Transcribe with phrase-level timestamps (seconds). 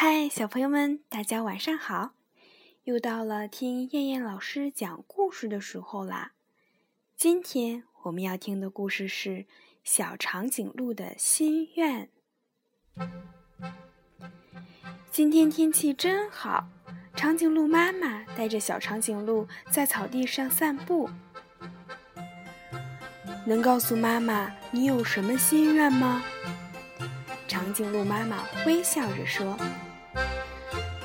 [0.00, 2.12] 嗨，小朋友们，大家晚上好！
[2.84, 6.34] 又到了听燕燕老师讲故事的时候啦。
[7.16, 9.30] 今天我们要听的故事是
[9.82, 12.08] 《小长颈鹿的心愿》。
[15.10, 16.68] 今天天气真好，
[17.16, 21.10] 长颈鹿妈妈带着小长颈鹿在草地上散步。
[23.44, 26.22] 能告诉妈妈你有什么心愿吗？
[27.48, 29.58] 长颈鹿妈妈微笑着说：“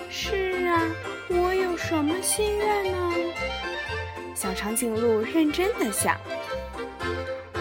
[0.10, 0.82] 是啊，
[1.30, 3.14] 我有什么心愿呢？”
[4.36, 6.18] 小长颈鹿认真的想。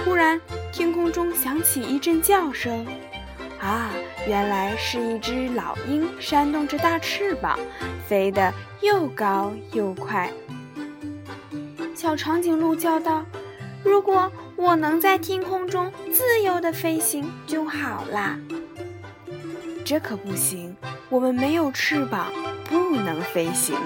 [0.04, 0.40] 忽然，
[0.72, 2.86] 天空中响起一阵叫声，
[3.60, 3.90] 啊，
[4.26, 7.58] 原来是一只老鹰扇动着大翅膀，
[8.08, 10.30] 飞得又高又快。
[11.94, 13.24] 小长颈鹿叫道
[13.84, 18.36] ：“如果我能在天空中自由的飞行就好啦。”
[19.86, 20.76] 这可不行，
[21.12, 22.32] 我们没有翅膀，
[22.64, 23.76] 不能飞行。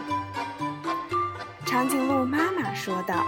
[1.64, 3.26] 长颈鹿妈妈说道。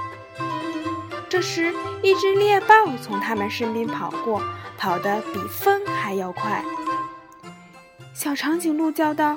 [1.29, 4.41] 这时，一只猎豹从他们身边跑过，
[4.79, 6.65] 跑得比风还要快。
[8.15, 9.37] 小长颈鹿叫道：“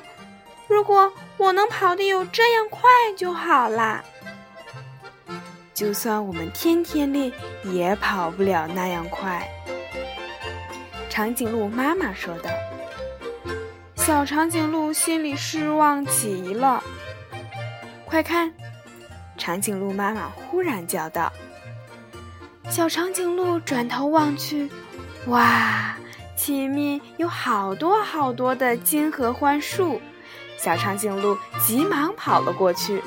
[0.70, 2.84] 如果我能跑得有这样快
[3.18, 4.04] 就好啦。”
[5.74, 7.32] 就算我们天天练，
[7.64, 9.42] 也跑不了那样快。
[11.10, 12.52] 长颈鹿妈妈说道。
[14.04, 16.84] 小长颈鹿心里失望极了。
[18.04, 18.52] 快看！
[19.38, 21.32] 长颈鹿妈妈忽然叫道。
[22.68, 24.72] 小长颈鹿转头望去，
[25.28, 25.96] 哇，
[26.36, 30.02] 前面有好多好多的金合欢树。
[30.58, 33.04] 小长颈鹿急忙跑了过去。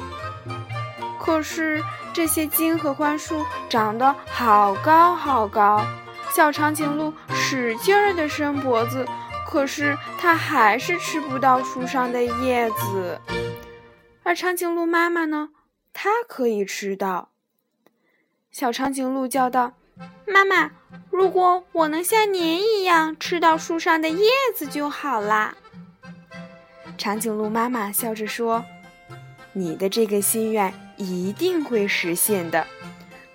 [1.19, 5.84] 可是这些金合欢树长得好高好高，
[6.33, 9.05] 小长颈鹿使劲儿地伸脖子。
[9.55, 13.20] 可是它还是吃不到树上的叶子，
[14.24, 15.50] 而长颈鹿妈妈呢？
[15.92, 17.30] 它可以吃到。
[18.50, 19.75] 小长颈鹿叫道
[20.26, 20.72] ：“妈妈，
[21.09, 25.56] 如果我能像您一样吃到树上的叶子就好啦。”
[26.98, 28.64] 长颈鹿妈妈笑着说
[29.54, 32.66] ：“你的这个心愿一定会实现的，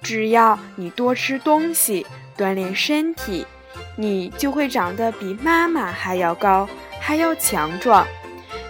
[0.01, 2.05] 只要你多吃东西，
[2.37, 3.47] 锻炼身体。”
[4.01, 6.65] 你就会长得比妈妈还要高，
[7.01, 8.07] 还要强壮。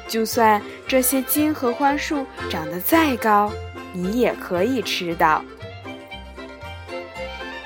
[0.08, 3.54] 就算这些金合欢树长得再高，
[3.94, 5.46] 你也可以吃到。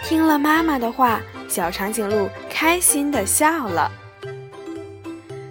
[0.04, 3.90] 听了妈妈的话，小长颈鹿开心地笑了。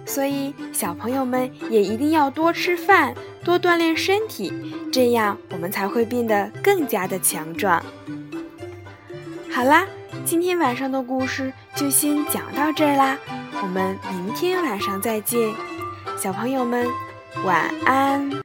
[0.05, 4.53] 所以，小朋友们也一定要多吃饭，多锻炼身体，
[4.91, 7.83] 这样我们才会变得更加的强壮。
[9.51, 9.87] 好啦。
[10.25, 13.17] 今天晚上的故事就先讲到这儿啦，
[13.61, 15.53] 我们明天晚上再见，
[16.17, 16.87] 小朋友们
[17.43, 18.42] 晚安。